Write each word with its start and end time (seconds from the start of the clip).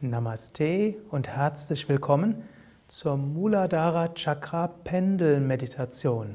Namaste 0.00 0.96
und 1.10 1.28
herzlich 1.28 1.88
willkommen 1.88 2.42
zur 2.88 3.16
Muladhara 3.16 4.08
Chakra 4.08 4.66
Pendel 4.66 5.40
Meditation. 5.40 6.34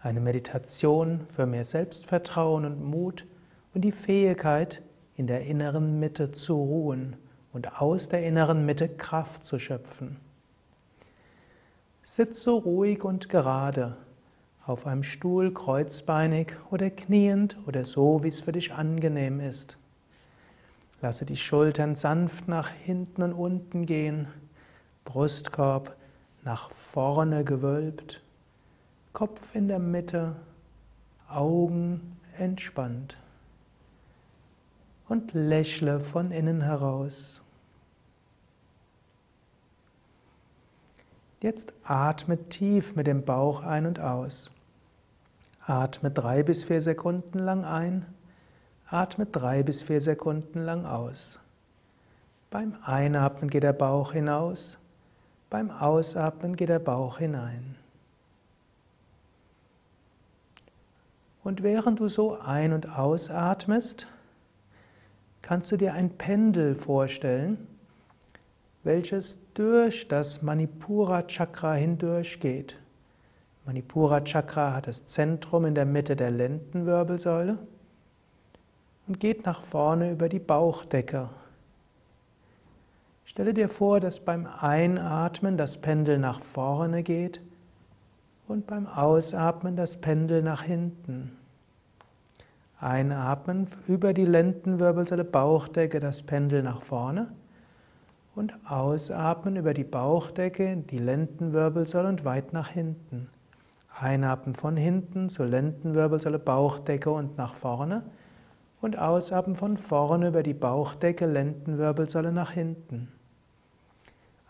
Eine 0.00 0.20
Meditation 0.20 1.26
für 1.34 1.46
mehr 1.46 1.62
Selbstvertrauen 1.62 2.64
und 2.66 2.84
Mut 2.84 3.24
und 3.72 3.82
die 3.82 3.92
Fähigkeit, 3.92 4.82
in 5.14 5.28
der 5.28 5.42
inneren 5.46 6.00
Mitte 6.00 6.32
zu 6.32 6.54
ruhen 6.54 7.16
und 7.52 7.80
aus 7.80 8.08
der 8.08 8.26
inneren 8.26 8.66
Mitte 8.66 8.88
Kraft 8.88 9.44
zu 9.44 9.58
schöpfen. 9.58 10.18
Sitze 12.02 12.50
ruhig 12.50 13.04
und 13.04 13.28
gerade 13.28 13.96
auf 14.66 14.86
einem 14.86 15.04
Stuhl 15.04 15.54
kreuzbeinig 15.54 16.56
oder 16.70 16.90
kniend 16.90 17.56
oder 17.66 17.84
so, 17.84 18.22
wie 18.24 18.28
es 18.28 18.40
für 18.40 18.52
dich 18.52 18.72
angenehm 18.72 19.40
ist. 19.40 19.78
Lasse 21.02 21.26
die 21.26 21.36
Schultern 21.36 21.96
sanft 21.96 22.46
nach 22.46 22.68
hinten 22.68 23.22
und 23.22 23.32
unten 23.32 23.86
gehen, 23.86 24.28
Brustkorb 25.04 25.96
nach 26.44 26.70
vorne 26.70 27.42
gewölbt, 27.42 28.22
Kopf 29.12 29.56
in 29.56 29.66
der 29.66 29.80
Mitte, 29.80 30.36
Augen 31.28 32.20
entspannt 32.38 33.18
und 35.08 35.34
lächle 35.34 35.98
von 35.98 36.30
innen 36.30 36.60
heraus. 36.60 37.42
Jetzt 41.40 41.72
atme 41.82 42.48
tief 42.48 42.94
mit 42.94 43.08
dem 43.08 43.24
Bauch 43.24 43.64
ein 43.64 43.86
und 43.86 43.98
aus. 43.98 44.52
Atme 45.66 46.12
drei 46.12 46.44
bis 46.44 46.62
vier 46.62 46.80
Sekunden 46.80 47.40
lang 47.40 47.64
ein 47.64 48.06
Atme 48.92 49.24
drei 49.24 49.62
bis 49.62 49.82
vier 49.82 50.02
Sekunden 50.02 50.60
lang 50.60 50.84
aus. 50.84 51.40
Beim 52.50 52.74
Einatmen 52.84 53.48
geht 53.48 53.62
der 53.62 53.72
Bauch 53.72 54.12
hinaus, 54.12 54.76
beim 55.48 55.70
Ausatmen 55.70 56.56
geht 56.56 56.68
der 56.68 56.78
Bauch 56.78 57.16
hinein. 57.16 57.76
Und 61.42 61.62
während 61.62 62.00
du 62.00 62.08
so 62.08 62.38
ein- 62.38 62.74
und 62.74 62.86
ausatmest, 62.86 64.06
kannst 65.40 65.72
du 65.72 65.78
dir 65.78 65.94
ein 65.94 66.10
Pendel 66.10 66.74
vorstellen, 66.74 67.66
welches 68.84 69.38
durch 69.54 70.06
das 70.06 70.42
Manipura 70.42 71.22
Chakra 71.22 71.72
hindurchgeht. 71.72 72.76
Manipura 73.64 74.20
Chakra 74.20 74.74
hat 74.74 74.86
das 74.86 75.06
Zentrum 75.06 75.64
in 75.64 75.74
der 75.74 75.86
Mitte 75.86 76.14
der 76.14 76.30
Lendenwirbelsäule 76.30 77.58
und 79.12 79.20
geht 79.20 79.44
nach 79.44 79.62
vorne 79.62 80.10
über 80.10 80.30
die 80.30 80.38
Bauchdecke. 80.38 81.28
Stelle 83.26 83.52
dir 83.52 83.68
vor, 83.68 84.00
dass 84.00 84.20
beim 84.20 84.46
Einatmen 84.46 85.58
das 85.58 85.76
Pendel 85.76 86.18
nach 86.18 86.40
vorne 86.40 87.02
geht 87.02 87.42
und 88.48 88.66
beim 88.66 88.86
Ausatmen 88.86 89.76
das 89.76 89.98
Pendel 89.98 90.42
nach 90.42 90.62
hinten. 90.62 91.36
Einatmen 92.78 93.66
über 93.86 94.14
die 94.14 94.24
Lendenwirbelsäule, 94.24 95.24
Bauchdecke, 95.24 96.00
das 96.00 96.22
Pendel 96.22 96.62
nach 96.62 96.80
vorne 96.80 97.34
und 98.34 98.54
ausatmen 98.64 99.56
über 99.56 99.74
die 99.74 99.84
Bauchdecke, 99.84 100.78
die 100.78 100.98
Lendenwirbelsäule 100.98 102.08
und 102.08 102.24
weit 102.24 102.54
nach 102.54 102.70
hinten. 102.70 103.28
Einatmen 103.94 104.54
von 104.54 104.78
hinten 104.78 105.28
zur 105.28 105.44
Lendenwirbelsäule, 105.44 106.38
Bauchdecke 106.38 107.10
und 107.10 107.36
nach 107.36 107.54
vorne 107.54 108.04
und 108.82 108.98
ausatmen 108.98 109.56
von 109.56 109.78
vorne 109.78 110.28
über 110.28 110.42
die 110.42 110.54
Bauchdecke, 110.54 111.24
Lendenwirbelsäule 111.24 112.32
nach 112.32 112.50
hinten. 112.50 113.08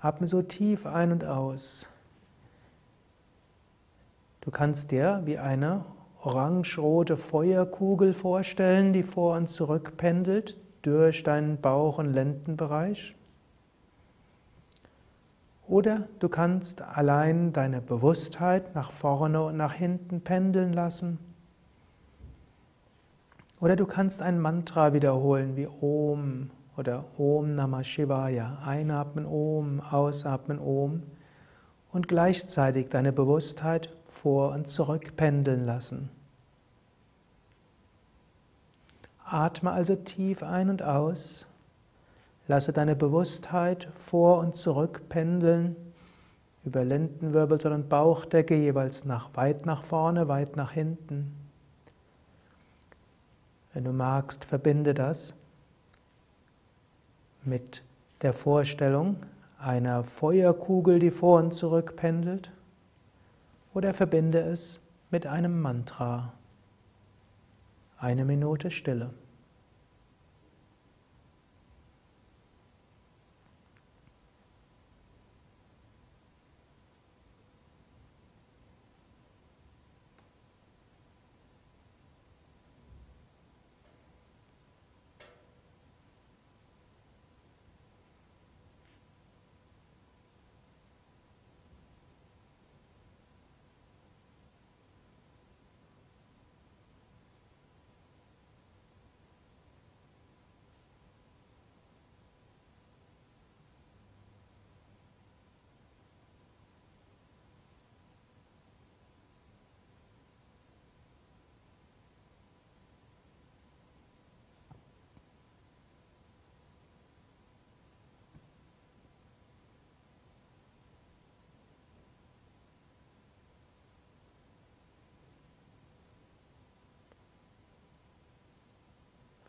Atme 0.00 0.26
so 0.26 0.42
tief 0.42 0.86
ein 0.86 1.12
und 1.12 1.24
aus. 1.24 1.88
Du 4.40 4.50
kannst 4.50 4.90
dir 4.90 5.22
wie 5.26 5.38
eine 5.38 5.84
orange-rote 6.22 7.16
Feuerkugel 7.16 8.14
vorstellen, 8.14 8.92
die 8.92 9.04
vor 9.04 9.36
und 9.36 9.48
zurück 9.48 9.96
pendelt 9.96 10.58
durch 10.80 11.22
deinen 11.22 11.60
Bauch- 11.60 11.98
und 11.98 12.12
Lendenbereich. 12.12 13.14
Oder 15.68 16.08
du 16.18 16.28
kannst 16.28 16.82
allein 16.82 17.52
deine 17.52 17.80
Bewusstheit 17.80 18.74
nach 18.74 18.90
vorne 18.90 19.42
und 19.44 19.56
nach 19.56 19.74
hinten 19.74 20.22
pendeln 20.22 20.72
lassen. 20.72 21.18
Oder 23.62 23.76
du 23.76 23.86
kannst 23.86 24.22
ein 24.22 24.40
Mantra 24.40 24.92
wiederholen 24.92 25.54
wie 25.54 25.68
Om 25.68 26.50
oder 26.76 27.04
Om 27.16 27.54
Namah 27.54 27.84
Shivaya. 27.84 28.58
Einatmen 28.66 29.24
Om, 29.24 29.80
ausatmen 29.80 30.58
Om 30.58 31.04
und 31.92 32.08
gleichzeitig 32.08 32.88
deine 32.88 33.12
Bewusstheit 33.12 33.94
vor 34.04 34.50
und 34.50 34.66
zurück 34.66 35.16
pendeln 35.16 35.64
lassen. 35.64 36.10
Atme 39.24 39.70
also 39.70 39.94
tief 39.94 40.42
ein 40.42 40.68
und 40.68 40.82
aus. 40.82 41.46
Lasse 42.48 42.72
deine 42.72 42.96
Bewusstheit 42.96 43.88
vor 43.94 44.38
und 44.38 44.56
zurück 44.56 45.02
pendeln 45.08 45.76
über 46.64 46.84
Lendenwirbelsäule 46.84 47.76
und 47.76 47.88
Bauchdecke 47.88 48.56
jeweils 48.56 49.04
nach 49.04 49.30
weit 49.34 49.66
nach 49.66 49.84
vorne, 49.84 50.26
weit 50.26 50.56
nach 50.56 50.72
hinten. 50.72 51.41
Wenn 53.74 53.84
du 53.84 53.92
magst, 53.92 54.44
verbinde 54.44 54.94
das 54.94 55.34
mit 57.44 57.82
der 58.20 58.32
Vorstellung 58.32 59.16
einer 59.58 60.04
Feuerkugel, 60.04 60.98
die 60.98 61.10
vor 61.10 61.38
und 61.38 61.54
zurück 61.54 61.96
pendelt, 61.96 62.50
oder 63.74 63.94
verbinde 63.94 64.40
es 64.40 64.80
mit 65.10 65.26
einem 65.26 65.60
Mantra. 65.60 66.32
Eine 67.96 68.24
Minute 68.24 68.70
Stille. 68.70 69.10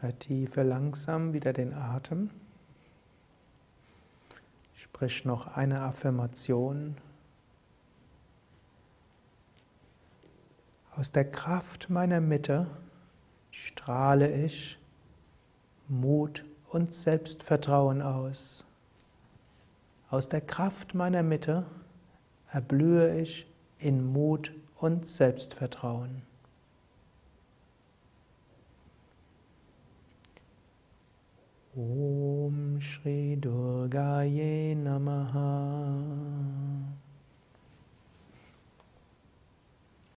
Vertiefe 0.00 0.62
langsam 0.62 1.32
wieder 1.32 1.54
den 1.54 1.72
Atem. 1.72 2.28
Sprich 4.74 5.24
noch 5.24 5.56
eine 5.56 5.80
Affirmation. 5.80 6.98
Aus 10.90 11.12
der 11.12 11.30
Kraft 11.30 11.88
meiner 11.88 12.20
Mitte 12.20 12.66
strahle 13.50 14.30
ich 14.44 14.78
Mut 15.88 16.44
und 16.68 16.92
Selbstvertrauen 16.92 18.02
aus. 18.02 18.66
Aus 20.10 20.28
der 20.28 20.42
Kraft 20.42 20.94
meiner 20.94 21.22
Mitte 21.22 21.64
erblühe 22.52 23.18
ich 23.18 23.50
in 23.78 24.04
Mut 24.04 24.52
und 24.76 25.08
Selbstvertrauen. 25.08 26.20
Om 31.78 32.80
Shri 32.80 33.36
Durgaye 33.36 34.74
Namaha 34.74 35.85